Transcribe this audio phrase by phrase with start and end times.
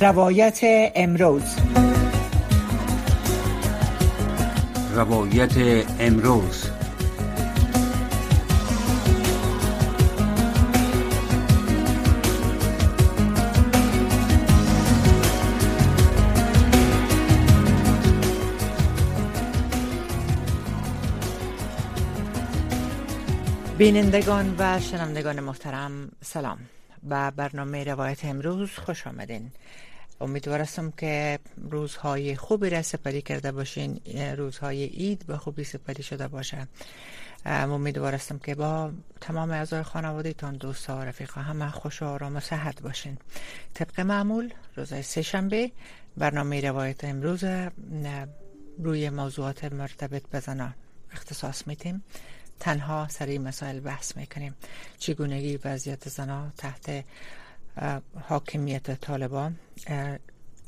[0.00, 0.60] روایت
[0.94, 1.42] امروز.
[4.94, 6.64] روایت امروز.
[23.78, 26.58] بینندگان و شنوندگان محترم سلام.
[27.02, 29.50] به برنامه روایت امروز خوش آمدین.
[30.20, 31.38] امیدوارم که
[31.70, 34.00] روزهای خوبی را سپری کرده باشین
[34.36, 36.68] روزهای عید به خوبی سپری شده باشه.
[37.46, 42.82] امیدوارم که با تمام اعضای خانوادهتان دوستا و رفیقا همه خوش و آرام و صحت
[42.82, 43.18] باشین.
[43.74, 45.70] طبق معمول روز سه شنبه
[46.16, 47.44] برنامه روایت امروز
[48.78, 50.74] روی موضوعات مرتبط به زنان
[51.12, 52.04] اختصاص میتیم
[52.60, 54.54] تنها سری مسائل بحث می‌کنیم.
[54.98, 57.04] چگونگی وضعیت زنان تحت
[58.28, 59.56] حاکمیت طالبان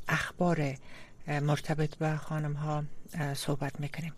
[0.08, 0.74] اخبار
[1.28, 2.84] مرتبط به خانم ها
[3.34, 4.12] صحبت می‌کنیم.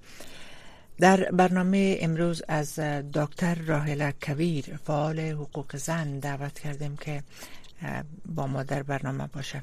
[0.98, 2.78] در برنامه امروز از
[3.14, 7.22] دکتر راهله کویر فعال حقوق زن دعوت کردیم که
[8.26, 9.62] با ما در برنامه باشه.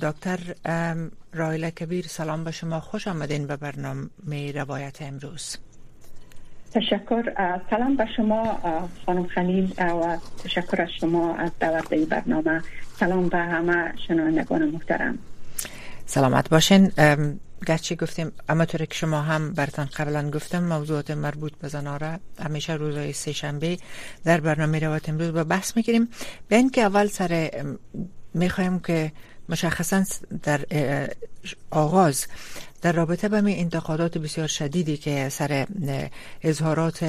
[0.00, 0.54] دکتر
[1.32, 2.80] راهله کبیر سلام به شما.
[2.80, 5.56] خوش آمدین به برنامه روایت امروز.
[6.74, 7.22] تشکر
[7.70, 8.60] سلام به شما
[9.06, 12.62] خانم خلیل و تشکر از شما از دعوت این برنامه.
[13.00, 15.18] سلام به همه شنوندگان محترم.
[16.06, 16.92] سلامت باشین.
[17.66, 22.18] گرچه گفتیم اما طور که شما هم برتان قبلا گفتم موضوعات مربوط به زناره.
[22.44, 23.76] همیشه روزهای سه شنبه
[24.24, 26.08] در برنامه روایت امروز با بحث می‌کنیم
[26.48, 27.50] به اینکه اول سر
[28.34, 29.12] می‌خوایم که
[29.52, 30.04] مشخصا
[30.42, 30.60] در
[31.70, 32.26] آغاز
[32.82, 35.66] در رابطه به می انتقادات بسیار شدیدی که سر
[36.42, 37.04] اظهارات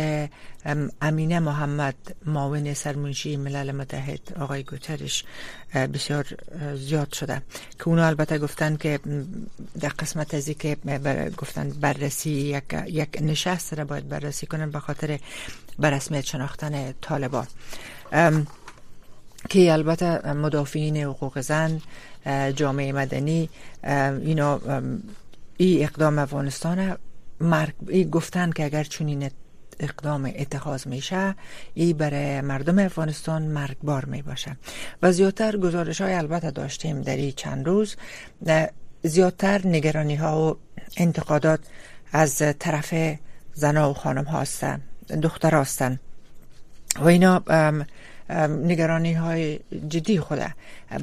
[1.02, 5.24] امینه محمد معاون سرمنشی ملل متحد آقای گوترش
[5.94, 6.26] بسیار
[6.76, 7.42] زیاد شده
[7.80, 9.00] که اونا البته گفتن که
[9.80, 10.78] در قسمت از که
[11.38, 15.20] گفتن بررسی یک, یک نشست را باید بررسی کنن به خاطر
[15.80, 17.48] برسمیت شناختن طالبان.
[19.50, 21.82] که البته مدافعین حقوق زن
[22.56, 23.50] جامعه مدنی
[24.22, 24.62] اینا
[25.58, 26.98] ای اقدام افغانستان
[27.40, 29.30] مرگ ای گفتن که اگر چنین
[29.80, 31.36] اقدام اتخاذ میشه
[31.74, 34.58] ای برای مردم افغانستان مرگبار می باشه
[35.02, 37.96] و زیادتر گزارش های البته داشتیم در این چند روز.
[39.04, 40.58] زیادتر نگرانی ها و
[40.98, 41.60] انتقادات
[42.12, 43.18] از طرف
[43.54, 44.82] زنا و خانم هستن
[45.22, 46.00] دختر هستن.
[47.00, 47.44] و اینا
[48.48, 50.40] نگرانی های جدی خود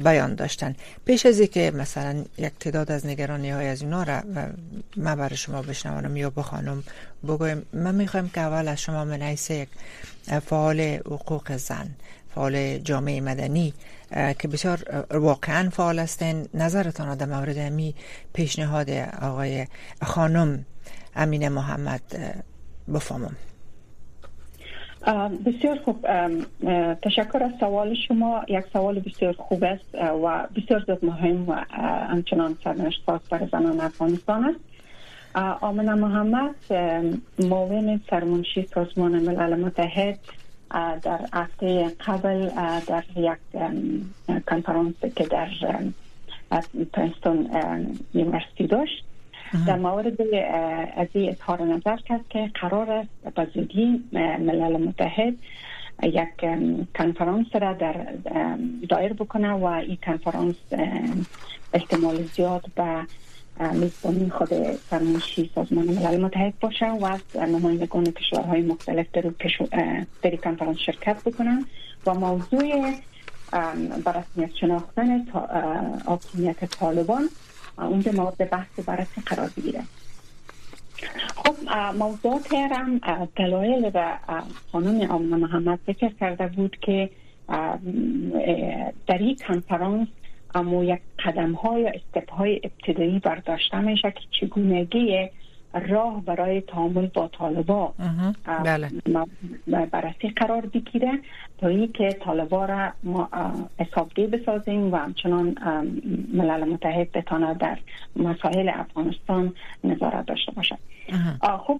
[0.03, 0.75] بیان داشتن.
[1.05, 4.21] پیش از که مثلا یک تعداد از نگرانی های از اینا را
[4.97, 6.83] من برای شما بشنوانم یا بخوانم
[7.23, 9.69] بگویم من می‌خوایم که اول از شما من یک
[10.45, 11.89] فعال حقوق زن
[12.35, 13.73] فعال جامعه مدنی
[14.39, 16.47] که بسیار واقعا فعال هستین.
[16.53, 17.95] نظرتان در مورد امی
[18.33, 18.89] پیشنهاد
[19.21, 19.67] آقای
[20.01, 20.65] خانم
[21.15, 22.01] امین محمد
[22.93, 23.35] بفهمم
[25.45, 26.07] بسیار خوب.
[27.01, 28.43] تشکر از سوال شما.
[28.47, 31.53] یک سوال بسیار خوب است و بسیار زیاد مهم و
[32.09, 34.59] همچنان سرنوشت خاص برای زنان افغانستان است.
[35.61, 36.55] آمنه محمد
[37.39, 40.19] معاون سرمنشی سازمان ملل متحد
[41.01, 42.49] در هفته قبل
[42.87, 43.37] در یک
[44.47, 45.49] کنفرانس که در
[46.93, 47.49] پرنستون
[48.13, 49.03] university داشت.
[49.67, 50.21] در مورد
[50.97, 55.33] از این اظهار نظر کرد که قرار است به زودی ملل متحد
[56.03, 56.27] یک
[56.95, 58.05] کنفرانس را در
[58.89, 60.55] دایر بکنه و این کنفرانس
[61.73, 63.05] احتمال زیاد به
[63.73, 64.53] میزبانی خود
[64.89, 69.23] فرمایشی سازمان ملل متحد باشه و از نمایندگان کشورهای مختلف در,
[70.21, 71.65] در کنفرانس شرکت بکنن
[72.05, 72.93] و موضوع
[74.05, 75.25] برسمیت شناختن
[76.05, 77.29] حاکمیت طالبان
[77.77, 79.81] اونجا مورد بحث بررسی قرار بگیره.
[81.35, 81.55] خب
[81.97, 83.01] موضوعات هم
[83.35, 84.17] دلایل و
[84.71, 87.09] خانم آمنه محمد ذکر کرده بود که
[89.07, 90.07] در این کنفرانس
[90.55, 95.29] اما یک قدم های استپ های ابتدایی برداشته میشه که چگونگی
[95.73, 97.93] راه برای تعامل با طالبا
[98.63, 98.89] بله.
[99.91, 101.19] بررسی قرار بگیره
[101.57, 103.29] تا اینکه طالبا را ما
[103.79, 105.55] حسابدهی بسازیم و همچنان
[106.33, 107.77] ملل متحد بتانه در
[108.15, 109.53] مسائل افغانستان
[109.83, 110.77] نظارت داشته باشد
[111.67, 111.79] خب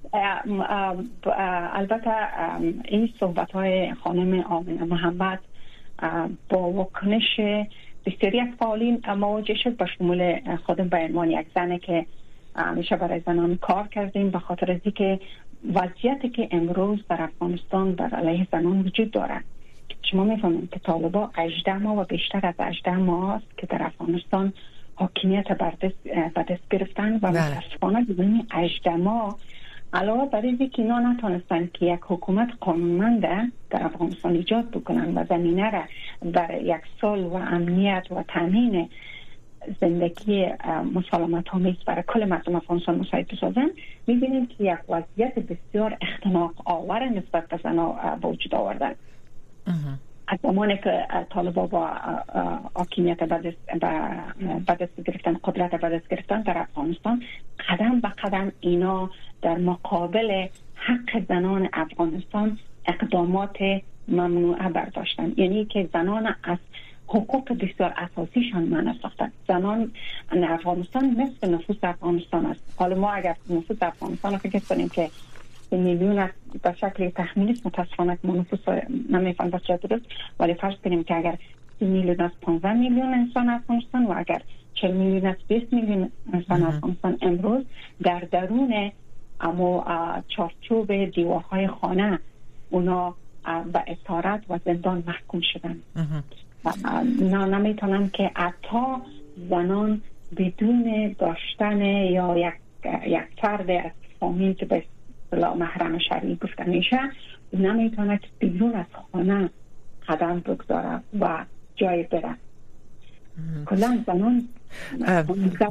[1.73, 2.11] البته
[2.85, 5.39] این صحبت های خانم آمنه محمد
[6.49, 7.39] با وکنش
[8.05, 12.05] بسیاری از فعالین مواجه شد با شمول خودم به عنوان یک زنه که
[12.55, 15.19] همیشه برای زنان کار کردیم به خاطر از که
[15.73, 19.43] وضعیتی که امروز در افغانستان بر علیه زنان وجود دارد
[20.11, 24.53] شما می‌فهمید که طالبا 18 ماه و بیشتر از 18 ماه است که در افغانستان
[24.95, 27.57] حاکمیت به دست گرفتن و بله.
[27.57, 29.37] متاسفانه بدون 18 ماه
[29.93, 35.25] علاوه بر اینکه که اینا نتونستن که یک حکومت قانونمنده در افغانستان ایجاد بکنن و
[35.29, 35.83] زمینه را
[36.31, 38.89] بر یک سال و امنیت و تامین
[39.81, 40.47] زندگی
[40.93, 43.69] مسالمت آمیز برای کل مردم افغانستان مساعد بسازن
[44.07, 48.95] می‌بینیم که یک وضعیت بسیار اختناق آور نسبت به زنا به وجود آوردن
[50.27, 51.87] از زمانی که طالبا با
[52.73, 53.53] حاکمیت به
[54.67, 57.23] دست گرفتن قدرت به دست گرفتن در افغانستان
[57.69, 59.09] قدم به قدم اینا
[59.41, 63.57] در مقابل حق زنان افغانستان اقدامات
[64.07, 65.33] ممنوعه برداشتن.
[65.37, 66.57] یعنی که زنان از
[67.13, 69.31] حقوق بسیار اساسیشان من ساختن.
[69.47, 69.91] زنان
[70.31, 72.61] افغانستان نصف نفوس افغانستان است.
[72.77, 75.09] حالا ما اگر نفوس افغانستان فکر کنیم که
[75.71, 78.59] میلیون است به شکل تخمینی است متاسفانه که نفوس
[79.09, 80.05] نمیفهم بسیار درست.
[80.39, 81.37] ولی فرض کنیم که اگر
[81.79, 84.41] میلیون است 15 میلیون انسان افغانستان و اگر
[84.73, 87.65] 40 میلیون است 20 میلیون انسان افغانستان امروز
[88.03, 88.91] در درون
[89.41, 89.85] اما
[90.27, 92.19] چارچوب دیوارهای خانه
[92.69, 93.15] اونا
[93.73, 95.77] به اسارت و زندان محکوم شدن.
[97.19, 98.85] نه نمی‌تونن که حتی
[99.49, 100.01] زنان
[100.37, 102.53] بدون داشتن یا یک,
[103.07, 104.83] یک فرد از فامیل که به
[105.31, 106.99] محرم شرعی گفته میشه
[107.53, 109.49] نمی‌تونه که بیرون از خانه
[110.07, 112.35] قدم بگذاره و جای بره.
[113.65, 114.47] کلا زنان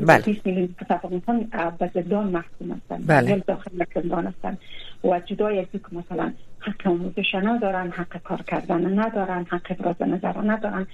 [0.00, 0.22] بله.
[1.78, 3.36] به زندان محکوم هستند بله.
[3.36, 4.58] داخل زندان هستند
[5.04, 10.40] و جدای از که مثلا حق آموزش ندارن حق کار کردن ندارن حق ابراز نظر
[10.42, 10.86] ندارن.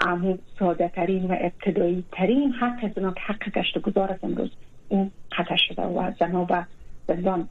[0.00, 4.50] اما ساده ترین و ابتدایی ترین حق زنا که حق گشت گذار است امروز
[4.88, 6.66] اون قطع شده و زنا به
[7.06, 7.48] زندان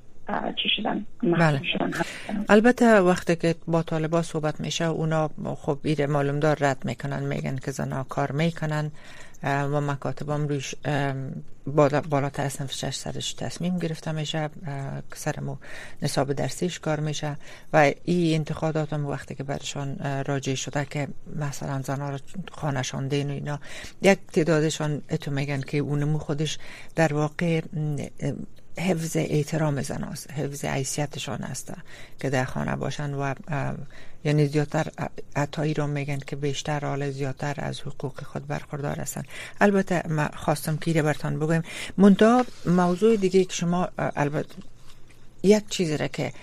[0.55, 1.61] چی شدن؟ بله.
[1.63, 1.91] شدن
[2.49, 7.55] البته وقتی که با طالبا صحبت میشه اونا خب ایره معلوم دار رد می‌کنن میگن
[7.55, 8.91] که زنا کار می‌کنن.
[9.43, 10.75] و مکاتب هم روش
[12.09, 14.49] بالاتر از شش سرش تصمیم گرفته میشه
[15.15, 15.57] سرمو
[16.01, 17.37] نصاب درسیش کار میشه
[17.73, 22.19] و این انتقادات وقتی که برشان راجع شده که مثلا زنها را
[22.51, 23.59] خانشان دین و اینا
[24.01, 26.57] یک تعدادشان اتو میگن که اونمو خودش
[26.95, 27.61] در واقع
[28.77, 31.73] حفظ احترام زناست حفظ عیسیتشان است
[32.19, 33.33] که در خانه باشن و
[34.25, 34.87] یعنی زیادتر
[35.35, 39.23] عطایی رو میگن که بیشتر حال زیادتر از حقوق خود برخوردار هستن.
[39.61, 41.63] البته ما خواستم که برتان بگویم
[41.97, 44.55] منتها موضوع دیگه که شما البته
[45.43, 46.33] یک چیزی را که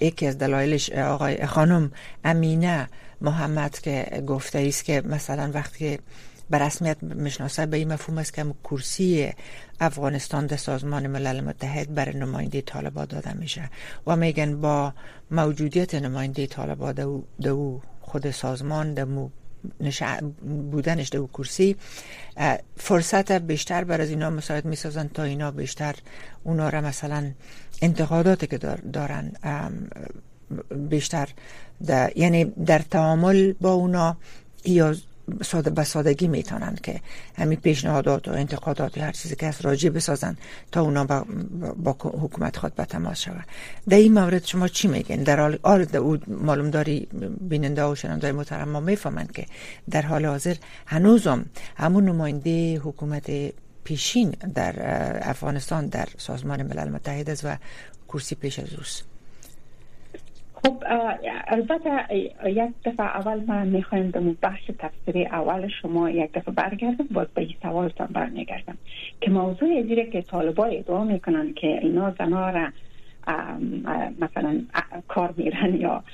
[0.00, 1.92] یکی از دلایلش آقای خانم
[2.24, 2.88] امینه
[3.20, 5.98] محمد که گفته است که مثلا وقتی
[6.50, 9.32] به رسمیت می‌شناسه به این مفهوم است که کرسی
[9.80, 13.70] افغانستان در سازمان ملل متحد برای نماینده طالبا داده میشه
[14.06, 14.92] و میگن با
[15.30, 16.92] موجودیت نماینده طالبا
[17.42, 19.28] دو خود سازمان دمو
[20.70, 21.76] بودنش دو کرسی
[22.76, 25.94] فرصت بیشتر بر از اینا مساعد می‌سازن تا اینا بیشتر
[26.44, 27.30] اونا را مثلا
[27.82, 28.58] انتقاداتی که
[28.92, 29.32] دارن
[30.90, 31.28] بیشتر
[32.16, 34.16] یعنی در تعامل با اونا
[34.64, 34.94] یا
[35.42, 37.00] ساده به سادگی می‌تونن که
[37.36, 40.36] همین پیشنهادات و انتقادات و هر چیزی که از راجع بسازن
[40.72, 41.26] تا اونا با,
[41.76, 43.44] با حکومت خود به تماس شود
[43.88, 47.08] در این مورد شما چی میگن در حال آر او معلوم داری
[47.40, 49.46] بیننده و شنونده محترم ما می‌فهمند که
[49.90, 51.46] در حال حاضر هنوزم
[51.76, 53.30] همون نماینده حکومت
[53.84, 54.74] پیشین در
[55.30, 57.56] افغانستان در سازمان ملل متحد است و
[58.08, 59.15] کرسی پیش از اوست.
[60.62, 60.82] خب
[61.48, 62.06] البته
[62.46, 67.42] یک دفعه اول من می‌خوایم به بحث تفسیری اول شما یک دفعه برگردم باز به
[67.42, 68.78] این سوالتان برمیگردم.
[69.20, 72.68] که موضوع ازیره که طالبا ادعا می‌کنن که اینا زنا را
[74.20, 74.60] مثلا
[75.08, 76.04] کار میرن یا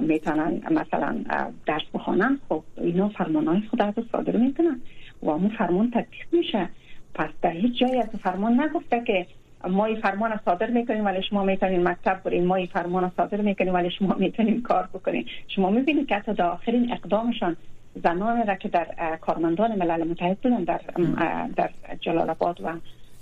[0.00, 1.24] می‌تونن مثلا
[1.66, 4.80] درس بخوانن خب اینا فرمان های خود از صادر می‌کنن
[5.22, 6.68] و همون فرمان تطبیق میشه.
[7.14, 9.26] پس در هیچ جایی از فرمان نگفته که
[9.68, 13.74] ما این فرمان صادر می‌کنیم ولی شما می‌تونین مکتب برین ما این فرمان صادر می‌کنیم
[13.74, 15.26] ولی شما می‌تونین کار بکنین.
[15.48, 17.56] شما می‌بینید که حتی در آخرین اقدامشان
[18.04, 20.80] زنان را که در کارمندان ملل متحد بودن در
[21.56, 22.72] در جلال آباد و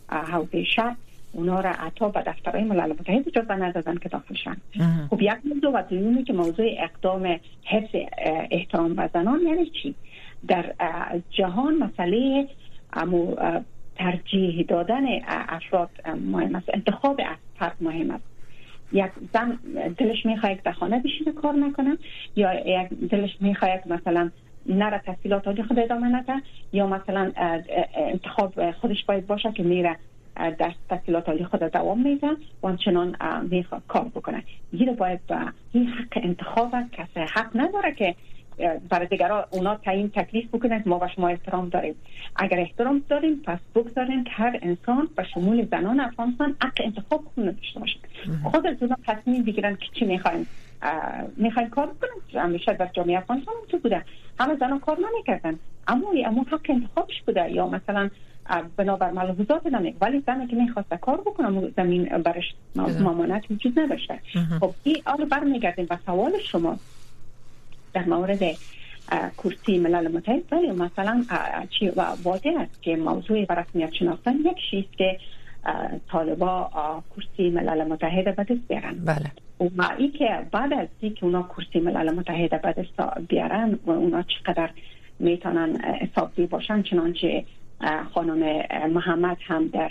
[0.08, 0.96] حوزه شهر
[1.32, 4.56] اونا را عطا به دفترهای ملل متحد اجازه ندادن که داخل شن
[5.10, 7.96] خب یک موضوع و دومی که موضوع اقدام حفظ
[8.50, 9.94] احترام و زنان یعنی چی؟
[10.48, 10.74] در
[11.30, 12.48] جهان مسئله
[12.92, 13.36] امو
[14.02, 15.90] ترجیح دادن افراد
[16.30, 16.70] مهم است.
[16.74, 17.20] انتخاب
[17.58, 18.24] فرد مهم است.
[18.92, 19.58] یک زن
[19.98, 21.98] دلش می‌خواد در خانه بشینه کار نکنه
[22.36, 24.30] یا یک دلش می‌خواد مثلا
[24.66, 26.42] نره تحصیلات خود ادامه نده
[26.72, 27.32] یا مثلا
[27.96, 29.96] انتخاب خودش باید باشه که میره
[30.36, 32.30] در تحصیلات عالی خود دوام میده
[32.62, 33.16] و همچنان
[33.50, 34.42] می‌خواد کار بکنه.
[34.72, 35.38] این باید به
[35.72, 38.14] این حق انتخاب کسی حق نداره که
[38.88, 41.94] برای دیگران اونا تعیین تکلیف بکنند ما به شما احترام داریم.
[42.36, 47.44] اگر احترام داریم پس بگذاریم که هر انسان به شمول زنان افغانستان حق انتخاب خود
[47.44, 48.02] داشته باشند
[48.44, 50.46] خود از اونا تصمیم بگیرن که چی می‌خواین.
[51.36, 54.04] می‌خواین کار بکنن؟ همیشه در جامعه افغانستان تو بوده.
[54.40, 55.58] همه زنان کار نمی‌کردن.
[55.88, 57.52] اما اما حق انتخابش بوده.
[57.52, 58.10] یا مثلا
[58.76, 64.18] بنابر ملحوظات نمی ولی زنی که می‌خواست کار بکنم زمین برش مامانت وجود نداشته.
[64.60, 66.78] خب این آره برمیگردیم به سوال شما.
[67.94, 68.40] در مورد
[69.38, 70.42] کرسی ملل متحد.
[70.52, 71.24] ولی مثلا
[71.70, 71.88] چی
[72.24, 75.18] واضح است که موضوع رسمیت شناختن یک چیز که
[76.08, 76.70] طالبا
[77.16, 79.04] کرسی ملل متحد به دست بیارن.
[79.04, 79.32] بله.
[79.76, 83.90] و ای که بعد از ای که اونا کرسی ملل متحد به دست بیارن و
[83.90, 84.70] اونا چقدر
[85.18, 87.44] می‌تونن حسابی باشن چنانچه
[88.14, 89.90] خانم محمد هم در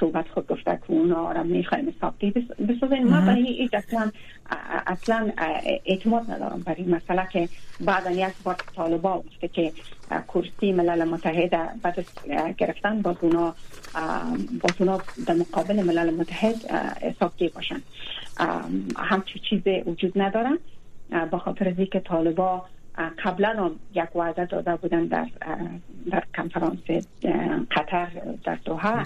[0.00, 2.30] صحبت خود گفته که اونا را می‌خوایم حسابی
[2.68, 3.08] بسازین.
[3.08, 4.10] ما برای این اصلا
[4.86, 5.32] اصلا
[5.84, 7.48] اعتماد ندارم برای مسئله که
[7.80, 9.72] بعدا یک بار طالبا گفته که
[10.34, 12.06] کرسی ملل متحد بعد
[12.58, 13.54] گرفتن باز اونا
[14.62, 16.54] باز اونا در مقابل ملل متحد
[17.02, 17.82] حسابی باشن.
[18.96, 20.58] همچی چیز وجود ندارن
[21.30, 22.64] با خاطر از که طالبا
[23.24, 25.26] قبلا هم یک وعده داده بودن در
[26.10, 26.78] در کنفرانس
[27.70, 28.08] قطر
[28.44, 29.04] در دوحه.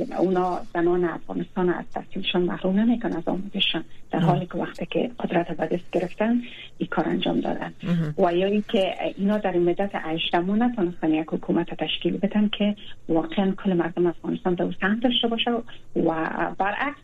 [0.00, 5.56] اونا زنان افغانستان از تحصیلشان محروم نمیکن از آموزششان در حالی که وقتی که قدرت
[5.56, 6.42] به دست گرفتن
[6.78, 7.72] این کار انجام دادن
[8.18, 12.76] و یا که اینا در این مدت اجتماع نتونستن یک حکومت تشکیل بدن که
[13.08, 15.50] واقعا کل مردم افغانستان در سهم داشته باشه
[15.96, 17.00] و برعکس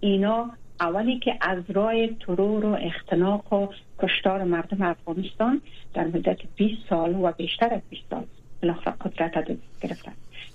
[0.00, 3.66] اینا اولی که از راه ترور و اختناق و
[3.98, 5.60] کشتار مردم افغانستان
[5.94, 8.24] در مدت 20 سال و بیشتر از 20 سال
[8.62, 10.12] بالاخره قدرت گرفتن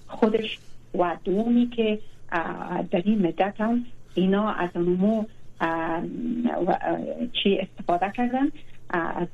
[0.07, 0.57] خودش
[0.93, 1.99] و دومی که
[2.91, 5.23] در این مدت هم اینا از اونمو
[7.33, 8.51] چی استفاده کردن؟
[8.89, 9.27] از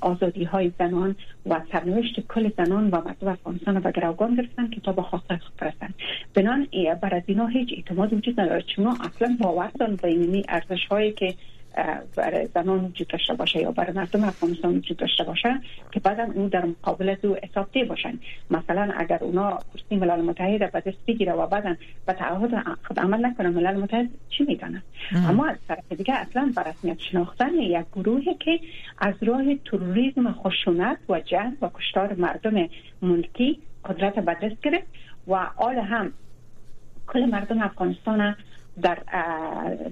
[0.00, 4.92] آزادی های زنان و سرنوشت کل زنان و مردم افغانستان و گروگان گرفتن که تا
[4.92, 5.94] به خواسته خود برسن
[6.34, 6.66] بنان
[7.02, 11.34] بر از اینا هیچ اعتماد وجود نداره چون اصلا باور دارن به ارزش هایی که
[12.16, 15.60] برای زنان وجود داشته باشه یا برای مردم افغانستان وجود داشته باشه
[15.92, 18.18] که بعدا اون در مقابل دو حساب باشن.
[18.50, 23.26] مثلا اگر اونا کرسی ملل متحد به دست بگیره و بعدا به تعهد خود عمل
[23.26, 24.82] نکنه ملل متحد چی میدانه
[25.28, 28.60] اما از طرف دیگه اصلا بر رسمیت شناختن یک گروهی که
[28.98, 32.68] از راه تروریسم خشونت و جنگ و کشتار مردم
[33.02, 34.86] ملکی قدرت به دست گرفت
[35.28, 36.12] و آل هم
[37.06, 38.36] کل مردم افغانستان
[38.82, 38.98] در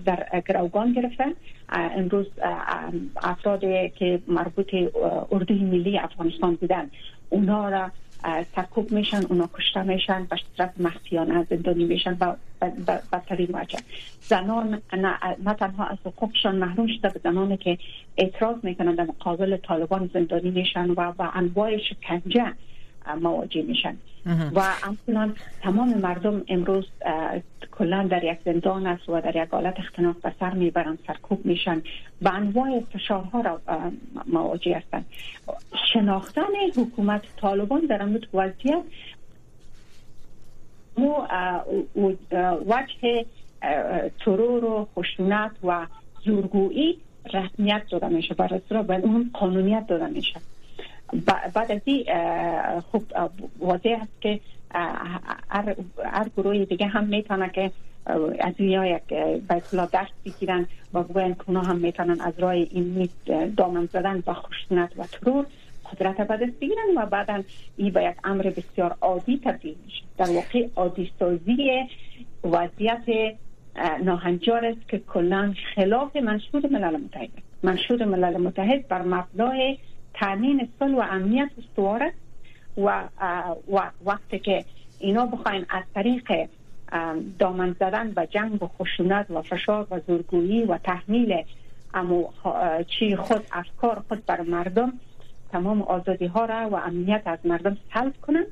[0.04, 1.32] در گروگان گرفتن.
[1.68, 2.26] امروز
[3.16, 4.74] افرادی که مربوط
[5.32, 6.90] اردوی ملی افغانستان بودن
[7.30, 7.90] اونا را
[8.56, 12.34] سرکوب میشن اونا کشته میشن به صورت مخفیانه زندانی میشن و
[13.12, 13.78] بدترین وجه.
[14.20, 14.82] زنان
[15.44, 17.78] نه تنها از حقوقشان محروم شده به زنانی که
[18.16, 22.52] اعتراض می‌کنن در مقابل طالبان زندانی میشن و با انواع شکنجه
[23.20, 23.96] مواجه میشن.
[24.54, 26.86] و همچنان تمام مردم امروز
[27.78, 31.82] کلا در یک زندان است و در یک حالت اختناق به سر می‌برند سرکوب میشن.
[32.22, 33.60] و انواع فشارها را
[34.26, 35.06] مواجه هستند.
[35.92, 36.42] شناختن
[36.76, 38.82] حکومت طالبان در امروز وضعیت
[42.66, 43.26] وجه
[44.24, 45.86] ترور و خشونت و
[46.24, 46.98] زورگویی
[47.34, 48.34] رسمیت داده میشه.
[48.34, 50.40] برای به اون قانونیت داده میشه.
[51.54, 52.04] بعد از این
[52.80, 53.04] خوب
[53.58, 54.40] واضح است که
[56.04, 57.70] هر گروه دیگه هم می‌تونه که
[58.40, 59.02] از اینها یک
[59.48, 63.08] به درس بگیرن و بگوین که هم می‌تونن از راه این
[63.56, 65.46] دامن زدن و خشونت و ترور
[65.92, 67.42] قدرت به دست بگیرن و بعدا
[67.76, 71.88] این به یک امر بسیار عادی تبدیل میشه در واقع عادی سازی
[72.44, 73.34] وضعیت
[74.04, 77.28] ناهنجار است که کلا خلاف منشور ملل متحد
[77.62, 79.78] منشور ملل متحد بر مبنای
[80.14, 82.12] تامین صلح و امنیت استوار
[82.76, 83.08] و,
[83.72, 84.64] و وقتی که
[84.98, 86.48] اینا بخواین از طریق
[87.38, 91.42] دامن زدن و جنگ و خشونت و فشار و زورگویی و تحمیل
[91.94, 92.28] امو
[92.88, 94.92] چی خود افکار خود بر مردم
[95.52, 98.46] تمام آزادی ها را و امنیت از مردم سلب کنند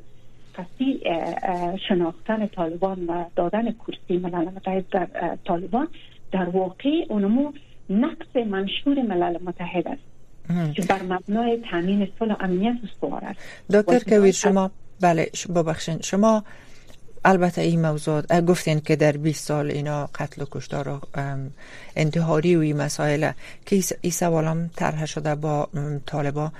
[0.54, 1.00] پسی
[1.88, 5.88] شناختن طالبان و دادن کرسی ملل متحد در طالبان
[6.32, 7.52] در واقع اونمو
[7.90, 10.11] نقص منشور ملل متحد است.
[10.48, 13.40] که بر مبنای تامین صلح و امنیت استوار است.
[13.70, 14.70] دکتر کویر شما
[15.00, 16.44] بله ببخشید شما
[17.24, 21.00] البته این موضوع گفتین که در 20 سال اینا قتل و کشتار و
[21.96, 23.32] انتحاری و این مسائل
[23.66, 25.68] که این سوال هم طرح شده با
[26.06, 26.52] طالبا.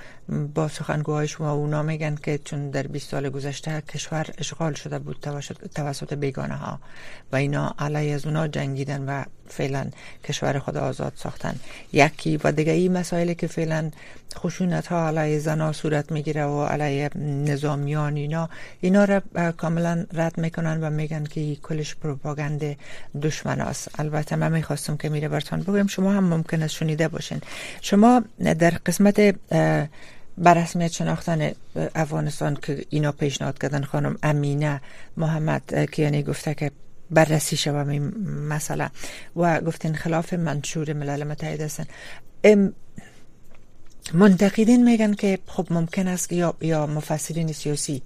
[0.55, 5.17] با سخنگوهای شما اونا میگن که چون در 20 سال گذشته کشور اشغال شده بود
[5.75, 6.79] توسط بیگانه ها
[7.31, 9.89] و اینا علیه از اونا جنگیدن و فعلا
[10.23, 11.55] کشور خود آزاد ساختن.
[11.93, 13.91] یکی و دیگه این مسائلی که فعلا
[14.37, 18.49] خشونت ها علیه زنا صورت می‌گیره و علیه نظامیان اینا
[18.81, 19.21] اینا را
[19.51, 22.77] کاملا رد می‌کنن و میگن که کلش پروپاگند
[23.21, 23.99] دشمن است.
[23.99, 27.41] البته من می‌خواستم که میره برتان بگویم شما هم ممکن است شنیده باشین.
[27.81, 29.19] شما در قسمت
[30.37, 31.51] بر رسمیت شناختن
[31.95, 34.81] افغانستان که اینا پیشنهاد کردن خانم امینه
[35.17, 36.71] محمد کیانی گفته که
[37.13, 38.89] بررسی شوم این مسئله.
[39.35, 41.85] و گفتین خلاف منشور ملل متحد هستن.
[44.13, 48.01] منتقدین میگن که خب ممکن است یا یا مفسرین سیاسی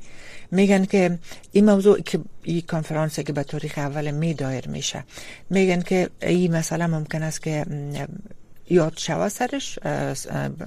[0.52, 1.20] میگن که
[1.52, 5.04] این موضوع که این کنفرانس که به تاریخ اول می دایر میشه.
[5.50, 7.66] میگن که این مسئله ممکن است که
[8.70, 9.80] یاد شوه سرش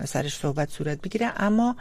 [0.04, 1.76] سرش صحبت صورت بگیره اما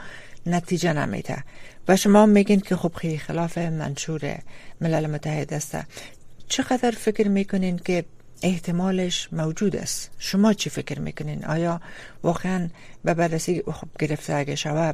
[0.45, 1.43] نتیجه نمیده.
[1.87, 4.39] و شما میگین که خب خلاف منشور
[4.81, 5.77] ملل متحد است
[6.49, 8.05] چقدر فکر می‌کنین که
[8.43, 11.81] احتمالش موجود است؟ شما چی فکر می‌کنین؟ آیا
[12.23, 12.69] واقعا
[13.03, 14.93] به بررسی خب گرفته اگه شوه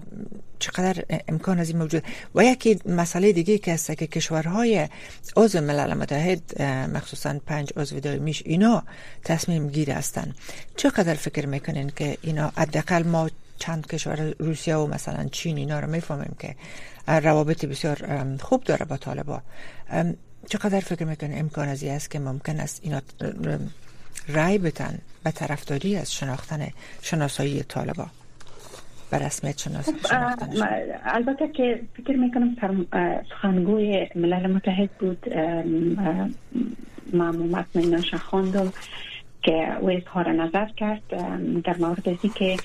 [0.60, 2.04] چقدر امکان از این موجود؟
[2.36, 4.90] و یکی مسئله دیگه که هست که کشورهای
[5.36, 8.84] عضو ملل متحد مخصوصا پنج عضو دائمیش اینا
[9.24, 10.34] تصمیم گیر هستن.
[10.76, 15.90] چقدر فکر می‌کنین که اینا حداقل ما چند کشور روسیه و مثلا چین اینا رو
[15.90, 16.56] می‌فهمیم که
[17.08, 19.42] روابط بسیار خوب داره با طالبا؟
[20.50, 23.02] چقدر فکر می‌کنه امکان ازی است که ممکن است اینا
[24.28, 26.68] رای بتن به طرفداری از شناختن
[27.02, 28.06] شناسایی طالبا
[29.12, 29.90] به رسمیت شناس
[31.04, 32.56] البته که فکر می‌کنم
[33.30, 35.34] سخنگوی ملل متحد بود
[37.14, 38.74] من مطمئنا خواندم
[39.44, 41.02] که او اظهار نظر کرد
[41.64, 42.58] در مورد که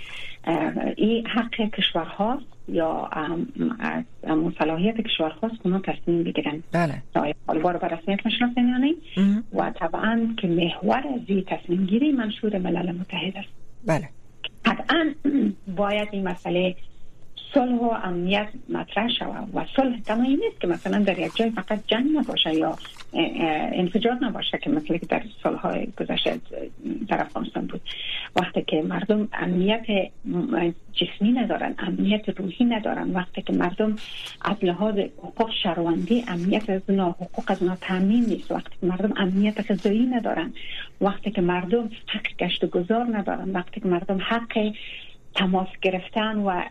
[0.96, 3.10] این حق کشورهاست یا
[4.58, 7.02] صلاحیت کشور خاص اونا تصمیم بگیرن بله.
[7.46, 8.94] حالا به رسمیت مشناسن یعنی
[9.52, 13.48] و طبعا که محور از این تصمیم گیری منشور ملل متحد است.
[13.86, 14.08] بله.
[14.64, 15.14] قطعا
[15.76, 16.76] باید این مسئله
[17.54, 21.86] صلح و امنیت مطرح شود و صلح تنهایی نیست که مثلا در یک جای فقط
[21.86, 22.76] جنگ نباشه یا
[23.72, 26.40] انفجار نباشه که مثل که در سالهای گذشته
[27.08, 27.80] در افغانستان بود.
[28.36, 29.86] وقتی که مردم امنیت
[30.92, 33.96] جسمی ندارن امنیت روحی ندارن وقتی که مردم
[34.42, 38.52] از لحاظ حقوق شهروندی امنیت از اونا حقوق از اونا تامین نیست.
[38.52, 40.52] وقتی که مردم امنیت غذایی ندارن
[41.00, 44.72] وقتی که مردم حق گشت و گذار ندارن وقتی که مردم حق
[45.34, 46.62] تماس گرفتن و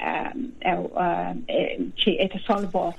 [1.95, 2.93] چه اتصال با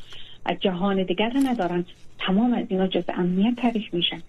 [0.61, 1.85] جهان دیگر ندارن.
[2.19, 4.23] تمام از اینا جز امنیت تعریف میشن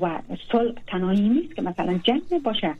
[0.00, 0.18] و
[0.52, 2.74] صلح تنهایی نیست که مثلا جنگ باشه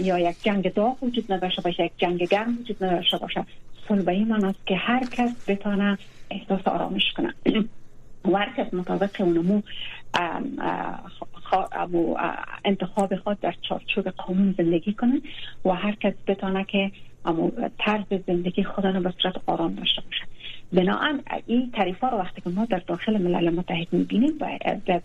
[0.00, 3.44] یا یک جنگ داغ وجود نداشته باشه یک جنگ گرم وجود نداشته باشه.
[3.88, 5.98] صلح به این است که هر کس بتانه
[6.30, 7.34] احساس آرامش کنه.
[8.24, 9.62] و هر کس مطابق اونمو
[12.64, 15.20] انتخاب خود در چارچوب قانون زندگی کنه.
[15.64, 16.90] و هر کس بتانه که
[17.78, 20.24] طرز زندگی خودانو به صورت آرام داشته باشه.
[20.72, 25.02] بنابراین این تعریف رو وقتی که ما در داخل ملل متحد می‌بینیم و در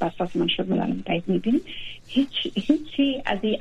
[0.00, 1.60] اساس منشور ملل متحد می‌بینیم
[2.08, 3.58] هیچ هیچی از این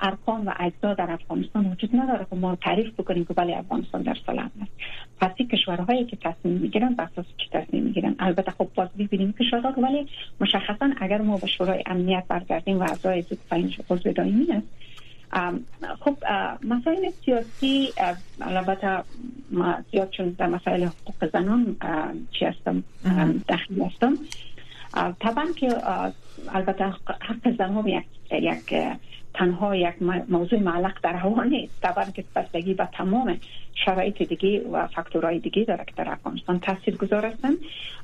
[0.00, 4.16] ارکان و اجزا در افغانستان وجود نداره که ما تعریف بکنیم که بله افغانستان در
[4.26, 4.72] سلام است.
[5.20, 9.74] پس کشورهایی که تصمیم می‌گیرن بر اساس چی تصمیم می‌گیرن؟ البته خب باز ببینیم کشورها
[9.80, 10.06] ولی
[10.40, 14.66] مشخصا اگر ما به شورای امنیت برگردیم و اعضای زود پنج عضو دائمی است
[16.00, 16.16] خب
[16.64, 17.88] مسائل سیاسی
[18.40, 19.02] البته
[19.92, 21.76] زیاد چون در مسائل حقوق زنان
[22.38, 22.84] چی هستم؟
[23.48, 24.18] دخیل هستم.
[25.20, 25.68] طبعا که
[26.48, 26.84] البته
[27.20, 28.74] حق زنان یک, یک
[29.34, 29.94] تنها یک
[30.28, 31.80] موضوع معلق در هوا نیست.
[31.82, 33.40] طبعا که بستگی به تمام
[33.84, 37.52] شرایط دیگه و فاکتورهای دیگه داره که در افغانستان تاثیر گذار هستن.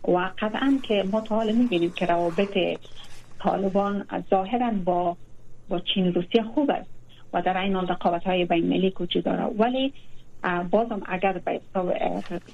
[0.08, 2.58] و قطعا که ما تا حال می‌بینیم که روابط
[3.38, 5.16] طالبان ظاهرا با
[5.68, 6.93] با چین روسیه خوب است.
[7.34, 9.92] و در این حال رقابت های بین ملی وجود داره ولی
[10.70, 11.60] بازم اگر به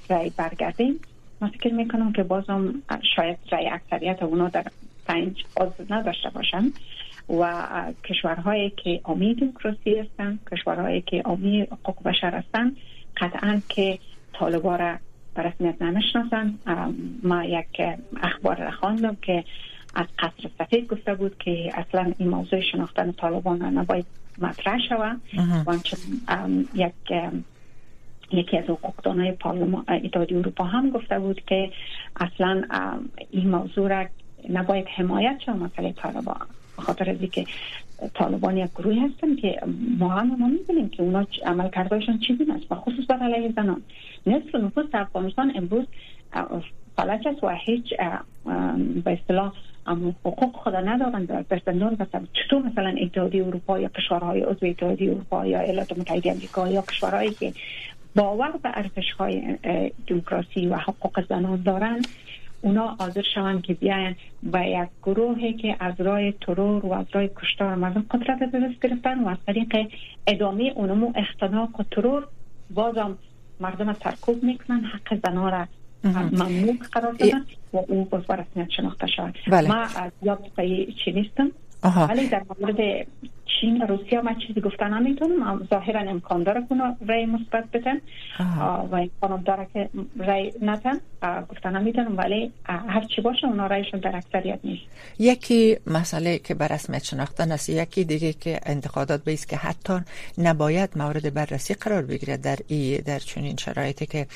[0.09, 0.99] رای برگردیم
[1.41, 2.73] من فکر می‌کنم که بازم
[3.15, 4.65] شاید رای اکثریت اونا در
[5.05, 6.71] پنج عضو نداشته باشن
[7.29, 7.63] و
[8.03, 12.75] کشورهایی که آمی دموکراسی هستن کشورهایی که آمی حقوق بشر هستن
[13.17, 13.99] قطعا که
[14.33, 14.97] طالبا را
[15.35, 16.53] به رسمیت نمی‌شناسن.
[17.23, 17.81] ما یک
[18.23, 19.43] اخبار را خواندم که
[19.93, 24.05] از قصر سفید گفته بود که اصلا این موضوع شناختن طالبان نباید
[24.37, 25.21] مطرح شود.
[25.67, 25.77] و
[26.75, 26.93] یک
[28.31, 31.71] یکی از حقوقدانای پارلمان اتحادیه اروپا هم گفته بود که
[32.15, 32.63] اصلا
[33.31, 34.05] این موضوع را
[34.49, 36.47] نباید حمایت شد مسئله طالبان.
[36.77, 37.45] خاطر از که
[38.13, 39.61] طالبان یک گروهی هستن که
[39.99, 42.71] ما هم ما می‌دونیم که اونا عمل کردهشون چیزی نیست.
[42.71, 43.81] و خصوص بر علیه زنان.
[44.27, 45.85] نصف نفوس افغانستان امروز
[46.97, 47.93] فلج است و هیچ
[49.03, 49.53] به اصطلاح
[50.25, 51.25] حقوق خدا ندارن.
[51.25, 56.31] در زندان بسن چطور مثلا اتحادیه اروپا یا کشورهای عضو اتحادیه اروپا یا ایالات متحده
[56.31, 57.53] آمریکا یا کشورهایی که
[58.15, 59.57] باور به ارزش های
[60.07, 62.01] دموکراسی و حقوق زنان دارن
[62.61, 64.15] اونا حاضر شوند که بیاین
[64.53, 69.23] و یک گروهی که از رای ترور و از رای کشتار مردم قدرت دست گرفتن
[69.23, 69.91] و از طریق
[70.27, 72.27] ادامه اونمو اختناق و ترور
[72.73, 73.17] بازم
[73.59, 75.67] مردم ترکوب می‌کنن حق زنها را
[76.03, 79.67] ممنوع قرار دادن و او باز رسمیت شناخته شد بله.
[79.67, 80.51] ما از یاد
[81.05, 81.51] چی نیستم
[81.83, 83.07] ولی در مورد
[83.61, 88.01] چین و روسیه ما چیزی گفتن نمی‌تونم ظاهرا امکان داره کنه رای مثبت بدن
[88.91, 90.99] و امکان داره که رای ندن
[91.49, 94.83] گفتن نمی‌تونم ولی هر چی باشه اونا رایشون در اکثریت نیست
[95.19, 99.93] یکی مسئله که بر رسمیت شناختن است یکی دیگه که انتقادات به که حتی
[100.37, 104.27] نباید مورد بررسی قرار بگیرد در ای در چنین شرایطی که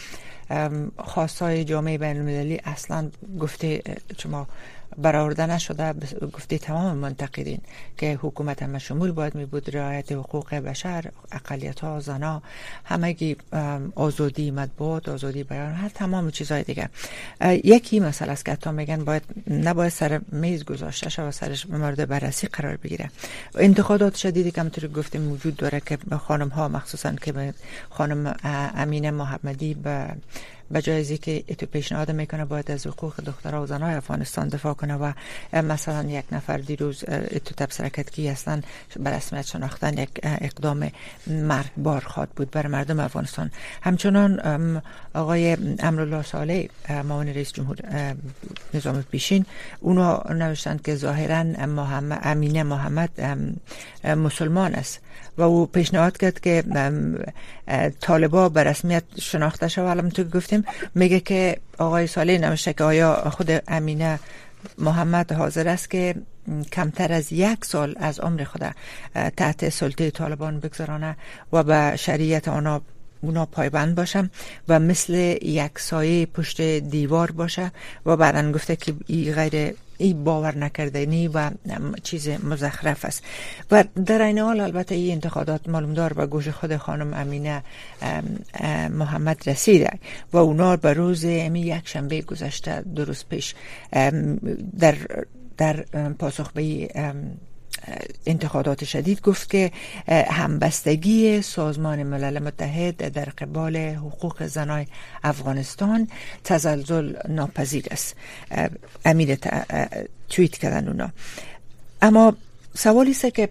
[0.98, 3.82] خواستای جامعه بین المللی اصلا گفته
[4.18, 4.48] شما
[4.98, 5.94] برآورده نشده.
[6.34, 7.60] گفته تمام منتقدین
[7.98, 12.42] که حکومت هم شمول باید می بود رعایت حقوق بشر اقلیت ها زنا
[12.86, 13.38] همگی
[13.96, 16.90] آزادی مطبوعات آزادی بیان هر تمام چیزهای دیگه.
[17.42, 22.08] یکی مسئله است که تا میگن باید نباید سر میز گذاشته شود و سرش مورد
[22.08, 23.10] بررسی قرار بگیره.
[23.56, 27.54] انتقادات شدیدی که همطور گفتیم وجود داره که خانم ها مخصوصا که
[27.90, 28.36] خانم
[28.76, 30.08] امینه محمدی به
[30.72, 34.96] به جای که اتو پیشنهاد می‌کنه باید از حقوق دخترها و زنهای افغانستان دفاع کنه
[34.96, 35.14] و
[35.54, 37.04] مثلا یک نفر دیروز
[37.90, 38.62] کرد که اصلا
[39.00, 40.92] به رسمیت شناختن یک اقدام
[41.78, 43.52] بار خواد بود بر مردم افغانستان.
[43.82, 44.82] همچنان
[45.14, 47.78] آقای امرالله صالح معاون رئیس جمهور
[48.74, 49.46] نظام پیشین
[49.80, 53.10] اونا نوشتند که ظاهرا محمد امینه محمد
[54.04, 55.00] مسلمان است
[55.38, 56.64] و او پیشنهاد کرد که
[58.02, 59.88] طالبا به رسمیت شناخته شود.
[59.88, 60.24] الان تو
[60.58, 64.20] گفتیم میگه که آقای صالح نوشته که آیا خود امینه
[64.78, 66.16] محمد حاضر است که
[66.72, 68.76] کمتر از یک سال از عمر خود
[69.38, 71.18] تحت سلطه طالبان بگذرانه
[71.54, 72.82] و به شریعت آنها
[73.22, 74.30] اونا پایبند باشم
[74.68, 77.72] و مثل یک سایه پشت دیوار باشه
[78.06, 81.52] و بعدا گفته که این غیر ای باور نکردنی و
[82.04, 83.24] چیز مزخرف است.
[83.72, 87.64] و در این حال البته این انتقادات معلومدار به گوش خود خانم امینه
[88.90, 89.92] محمد رسیده.
[90.34, 93.56] و اونا به روز امی یک شنبه گذشته درست پیش
[94.80, 94.96] در
[95.58, 95.86] در
[96.20, 96.90] پاسخ به
[98.26, 99.72] انتقادات شدید گفت که
[100.08, 104.86] همبستگی سازمان ملل متحد در قبال حقوق زنای
[105.24, 106.08] افغانستان
[106.44, 108.16] تزلزل ناپذیر است.
[109.06, 109.38] امیر
[110.30, 111.10] توییت کردن اونا.
[112.02, 112.36] اما
[112.74, 113.50] سوالی است که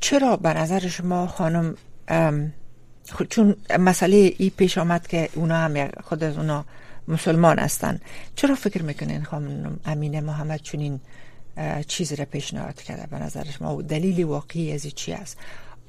[0.00, 1.74] چرا به نظر شما خانم
[3.30, 6.64] چون مسئله ای پیش آمد که اونا هم خود از اونا
[7.08, 8.00] مسلمان هستن
[8.36, 11.00] چرا فکر می‌کنین خانم امینه محمد چونین
[11.86, 15.38] چیزی را پیشنهاد کرده به نظرش ما دلیل واقعی از چی است؟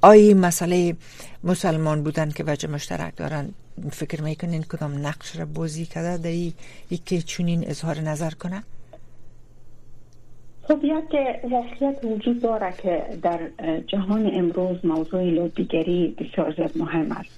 [0.02, 0.96] آیا مسئله
[1.44, 3.48] مسلمان بودن که وجه مشترک دارن
[3.92, 6.52] فکر می‌کنین کدام نقش را بازی کرده؟ در ای,
[6.88, 8.62] ای که چونین اظهار نظر کنه؟
[10.62, 13.38] خب یک واقعیت وجود داره که در
[13.86, 17.30] جهان امروز موضوع لوبیگری بسیار زیاد مهم است.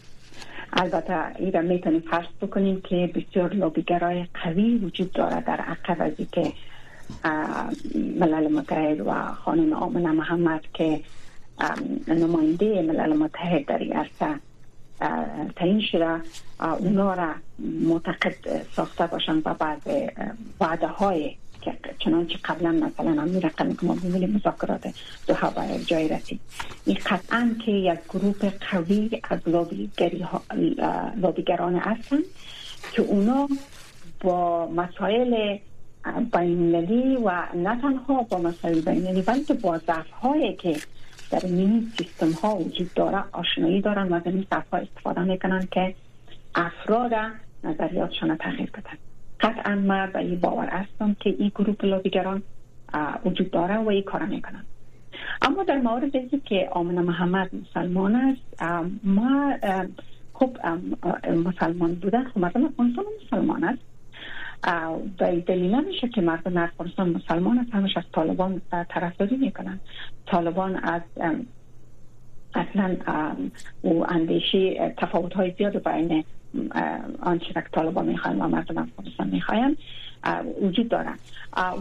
[0.72, 6.26] البته این را می‌تونیم فرض بکنیم که بسیار لوبیگرای قوی وجود داره در عقب از
[6.32, 6.52] که
[7.94, 11.00] ملل متحد و خانم آمنه محمد که
[12.08, 14.40] نماینده ملل متحد در این عرصه
[15.56, 16.20] تعیین شده
[16.60, 17.34] اونا را
[17.88, 18.34] معتقد
[18.76, 19.82] ساخته باشن و بعد
[20.60, 24.94] وعده های که چنانچه قبلا مثلا همین رقمی که ما ببینیم مذاکرات
[25.26, 26.40] دوها به جای رسید
[26.84, 29.38] این قطعا که یک گروه قوی از
[31.16, 32.24] لابیگران هستند
[32.92, 33.48] که اونا
[34.20, 35.58] با مسائل
[36.04, 40.76] بینالمللی و نه تنها با مسائل بینالمللی بلکه با ضعف هایی که
[41.30, 45.94] در این سیستم ها وجود داره آشنایی دارن و از این ضعف استفاده می‌کنن که
[46.54, 47.12] افراد
[47.64, 48.98] نظریاتشان تغییر بدن.
[49.40, 52.42] قطعا من به این باور هستم که این گروه لابیگران
[53.24, 54.64] وجود داره و این کار می‌کنن.
[55.42, 58.62] اما در مورد اینکه که آمنه محمد مسلمان است
[59.04, 59.54] ما
[60.32, 60.56] خب
[61.44, 63.82] مسلمان بودن خب افغانستان مسلمان است.
[64.64, 69.80] و دلیل نمیشه که مردم افغانستان مسلمان است همش از طالبان طرفداری می‌کنن.
[70.26, 71.02] طالبان از
[72.54, 72.96] اصلا
[73.82, 76.24] او اندیشه تفاوت های زیاد بین
[77.22, 79.76] آنچه که طالبان می‌خواین و مردم افغانستان می‌خواین
[80.62, 81.16] وجود دارن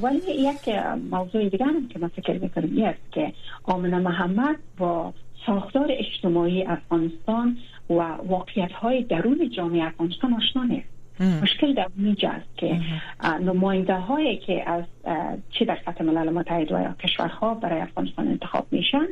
[0.01, 0.75] ولی یک
[1.11, 5.13] موضوع دیگر هم که من فکر می‌کنم است که آمنه محمد با
[5.45, 7.57] ساختار اجتماعی افغانستان
[7.89, 7.93] و
[8.27, 10.90] واقعیت های درون جامعه افغانستان آشنا نیست.
[11.19, 12.81] مشکل در اینجا است که
[13.41, 14.83] نماینده هایی که از
[15.49, 19.07] چی در سطح ملل متحد و کشورها برای افغانستان انتخاب میشن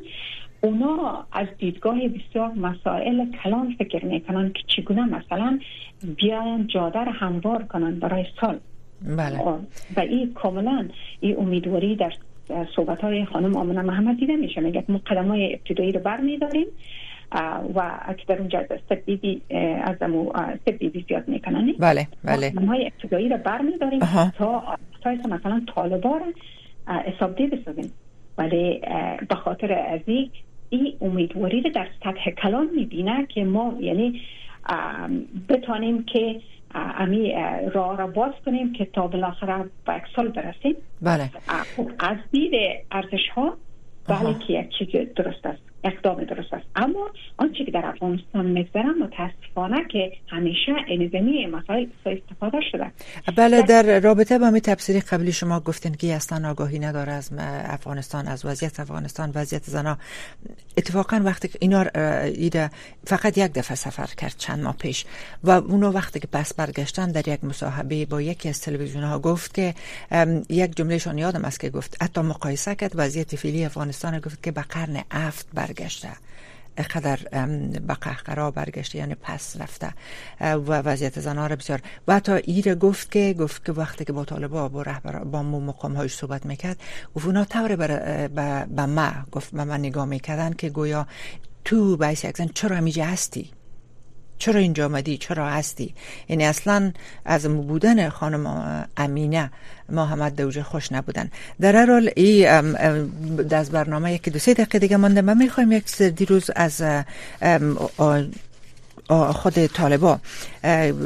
[0.62, 5.60] اونا از دیدگاه بسیار مسائل کلان فکر می‌کنن که چگونه مثلا
[6.18, 8.60] بیاین جاده را هموار کنن برای سال.
[9.18, 9.40] بله.
[9.96, 12.14] و این کاملا این امیدواری در
[12.76, 16.68] صحبت های خانم آمنه محمد دیده میشه میگه ما قدم های ابتدایی رو بر میداریم
[17.76, 17.92] و
[18.28, 19.42] در اونجا سب بی بی
[19.84, 20.32] از امو
[20.65, 21.74] سب بی بی زیاد می‌کنن.
[21.80, 22.52] بله بله.
[22.68, 24.00] های ابتدایی رو بر میداریم
[24.38, 26.20] تا تا مثلا طالبا
[26.88, 27.92] حساب بسازیم.
[28.38, 28.82] ولی
[29.30, 30.00] به خاطر از
[30.70, 34.22] این امیدواری رو در سطح کلان می‌بینه که ما یعنی
[35.50, 36.42] بتانیم که
[36.76, 37.34] امی
[37.74, 40.76] راه را باز کنیم که تا بالاخره به یک سال برسیم.
[41.02, 41.30] بله.
[41.78, 42.54] خب، از دید
[42.92, 43.58] ارزش ها
[44.08, 45.69] بله که یک چیز درست است.
[45.84, 46.65] اقدام درست است.
[46.76, 52.92] اما آنچه که در افغانستان میگذرم متاسفانه که همیشه انزمی مسائل استفاده شده.
[53.36, 57.32] بله در رابطه با می تفسیری قبلی شما گفتین که اصلا آگاهی نداره از
[57.65, 59.98] افغانستان از وضعیت افغانستان وضعیت زنا.
[60.78, 61.86] اتفاقا وقتی که اینا
[62.24, 62.70] ایده
[63.06, 65.06] فقط یک دفعه سفر کرد چند ماه پیش
[65.44, 69.54] و اونو وقتی که پس برگشتن در یک مصاحبه با یکی از تلویزیون ها گفت
[69.54, 69.74] که
[70.50, 74.62] یک جملهشان یادم است که گفت حتی مقایسه کرد وضعیت فعلی افغانستان گفت که به
[74.62, 76.10] قرن افت برگشته.
[76.96, 77.20] قدر
[77.88, 79.94] به قهقرا برگشته یعنی پس رفته.
[80.42, 81.82] و وضعیت زنها را بسیار.
[82.08, 85.94] و تا ایر گفت که گفت که وقتی که با طالبا با رهبر با مقام
[85.94, 86.78] هایش صحبت می‌کرد
[87.16, 87.76] و اونا طور
[88.66, 91.08] به ما گفت به من نگاه می‌کردن که گویا
[91.66, 93.52] تو باعث یک زن چرا همیجه هستی؟
[94.39, 95.93] چرا اینجا آمدی؟ چرا هستی؟
[96.30, 96.91] یعنی اصلا
[97.25, 99.52] از بودن خانم امینه
[99.89, 101.32] محمد دوجه خوش نبودن.
[101.62, 102.45] در هر حال ای
[103.52, 105.21] از برنامه یکی دو سه دقیقه دیگه مانده.
[105.21, 106.84] من می‌خوایم یک دیروز از
[109.10, 110.19] خود طالبا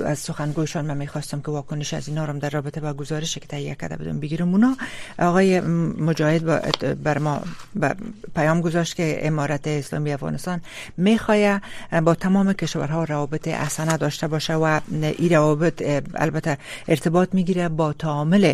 [0.05, 3.75] از سخنگویشان من می‌خواستم که واکنش از اینا رو در رابطه با گزارش که تهیه
[3.75, 4.51] کرده بودم بگیرم.
[4.51, 4.77] اونا
[5.19, 7.41] آقای مجاهد بر ما
[8.35, 10.61] پیام گذاشت که امارت اسلامی افغانستان
[10.97, 11.61] می‌خواه
[12.05, 15.83] با تمام کشورها روابط احسنه داشته باشه و این روابط
[16.15, 18.53] البته ارتباط می‌گیره با تعامل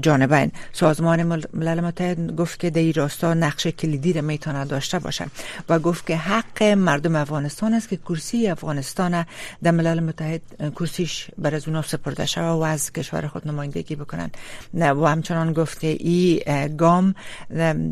[0.00, 0.52] جانبین.
[0.72, 1.22] سازمان
[1.54, 5.26] ملل متحد گفت که در راستا نقش کلیدی رو می‌تونه داشته باشه
[5.68, 9.26] و گفت که حق مردم افغانستان است که کرسی افغانستان
[9.62, 10.42] در ملل متحد
[10.76, 14.30] کرسیش بر از اونا سپرده شده و از کشور خود نمایندگی بکنن
[14.74, 16.42] و همچنان گفته ای
[16.78, 17.14] گام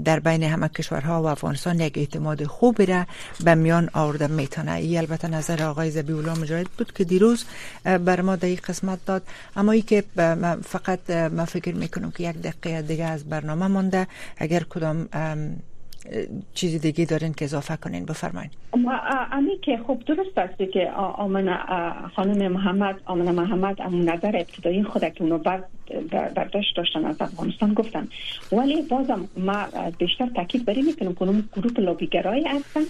[0.04, 3.06] در بین همه کشورها و افغانستان یک اعتماد خوبی را
[3.44, 4.72] به میان آورده می‌تونه.
[4.72, 7.44] ای البته نظر آقای زبی الله مجاهد بود که دیروز
[7.84, 9.22] بر ما در قسمت داد.
[9.56, 10.04] اما ای که
[10.64, 14.06] فقط من فکر می‌کنم که یک دقیقه دیگه از برنامه مونده
[14.36, 15.08] اگر کدام
[16.54, 18.50] چیزی دیگه دارین که اضافه کنین بفرمایید
[19.32, 21.58] امی که خوب درست است که آمن
[22.16, 25.38] خانم محمد آمن محمد امون نظر ابتدایی خود که اونو
[26.34, 28.08] برداشت داشتن از افغانستان گفتن.
[28.52, 29.64] ولی بازم ما
[29.98, 32.80] بیشتر تاکید بری می‌کنم که گروپ لابیگرایی هستن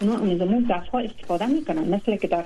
[0.00, 1.94] اونا اون زمان دفعه استفاده می‌کنن.
[1.94, 2.44] مثل که در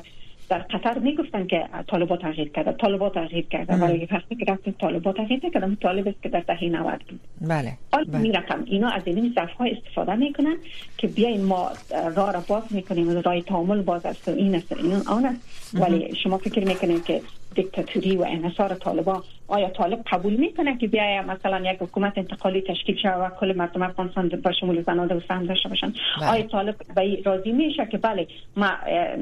[0.48, 3.74] در قطر می‌گفتن که طالبات تغییر کرده طالبات تغییر کرده.
[3.74, 7.20] ولی وقتی که رفتیم طالبات تغییر نکردن طالب است که در دهه 90 بود.
[7.40, 7.72] بله.
[7.92, 8.32] حال بله.
[8.32, 10.56] رقم اینا از این صفحه ها استفاده می‌کنن
[10.98, 11.70] که بیاین ما
[12.16, 14.92] راه را باز می‌کنیم راه تعامل باز است این است این.
[15.06, 15.74] آن است.
[15.74, 17.20] ولی شما فکر می‌کنید که
[17.54, 19.22] دیکتاتوری و انحصار طالبان.
[19.48, 23.82] آیا طالب قبول می‌کنه که بیای مثلا یک حکومت انتقالی تشکیل شود و کل مردم
[23.82, 26.30] افغانستان با شمول زنان و سهم داشته باشن؟ بله.
[26.30, 28.70] آیا طالب به راضی میشه که بله ما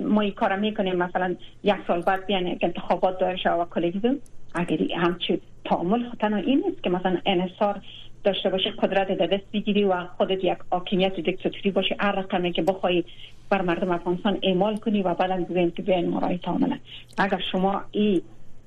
[0.06, 4.16] ما این کار می‌کنیم مثلا یک سال بعد بیان انتخابات داره شود و کل
[4.54, 7.80] اگر همچی تعامل تنها این نیست که مثلا انحصار
[8.24, 12.62] داشته باشه قدرت در دست بگیری و خودت یک حاکمیت دیکتاتوری باشه هر رقمی که
[12.62, 13.04] بخوای
[13.52, 16.76] بر مردم افغانستان اعمال کنی و بعدا بگوین که بیاین مرای تعامل
[17.18, 18.22] اگر شما این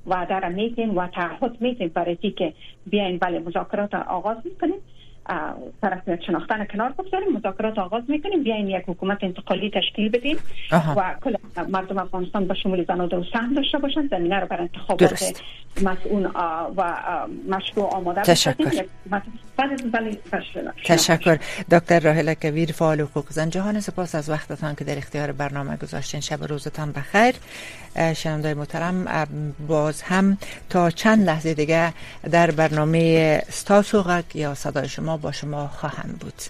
[0.07, 2.53] وعده را میتین و تعهد میتین برای که
[2.85, 4.79] بیاین بله مذاکرات آغاز می‌کنیم
[5.81, 10.37] طرفیت شناختن کنار بگذاریم مذاکرات آغاز می‌کنیم بیاین یک حکومت انتقالی تشکیل بدیم
[10.71, 11.35] و کل
[11.69, 15.41] مردم افغانستان به شمول زن و سهم داشته باشند زمینه رو بر انتخابات
[15.83, 16.29] مسئول
[16.77, 16.93] و
[17.49, 18.85] مشروع آماده تشکر.
[20.83, 21.37] تشکر.
[21.71, 23.49] دکتر راهله کویر فعال حقوق زن.
[23.49, 26.19] جهان سپاس از وقتتان که در اختیار برنامه گذاشتین.
[26.19, 27.35] شب روزتان بخیر.
[28.15, 29.25] شنوندای محترم
[29.67, 30.37] باز هم
[30.69, 31.93] تا چند لحظه دیگه
[32.31, 36.41] در برنامه ستاسو یا صدای شما ما با شما خواهم بود.